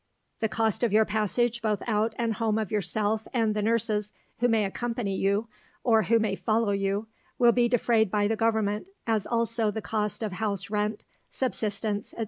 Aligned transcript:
The 0.39 0.49
cost 0.49 0.81
of 0.81 0.89
the 0.89 1.05
passage 1.05 1.61
both 1.61 1.83
out 1.85 2.15
and 2.17 2.33
home 2.33 2.57
of 2.57 2.71
yourself 2.71 3.27
and 3.35 3.53
the 3.53 3.61
nurses 3.61 4.13
who 4.39 4.47
may 4.47 4.65
accompany 4.65 5.15
you, 5.15 5.47
or 5.83 6.01
who 6.01 6.17
may 6.17 6.33
follow 6.35 6.71
you, 6.71 7.05
will 7.37 7.51
be 7.51 7.69
defrayed 7.69 8.09
by 8.09 8.27
the 8.27 8.35
Government, 8.35 8.87
as 9.05 9.27
also 9.27 9.69
the 9.69 9.79
cost 9.79 10.23
of 10.23 10.31
house 10.31 10.71
rent, 10.71 11.05
subsistence, 11.29 12.15
&c. 12.17 12.17